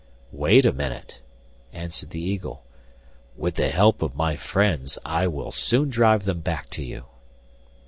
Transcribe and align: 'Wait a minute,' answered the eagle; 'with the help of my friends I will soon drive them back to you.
'Wait 0.31 0.65
a 0.65 0.73
minute,' 0.73 1.19
answered 1.73 2.09
the 2.09 2.19
eagle; 2.19 2.63
'with 3.37 3.53
the 3.53 3.69
help 3.69 4.01
of 4.01 4.15
my 4.15 4.35
friends 4.35 4.97
I 5.05 5.27
will 5.27 5.51
soon 5.51 5.91
drive 5.91 6.23
them 6.23 6.39
back 6.39 6.71
to 6.71 6.83
you. 6.83 7.05